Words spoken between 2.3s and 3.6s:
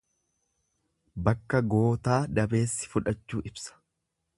dabeessi fudhachuu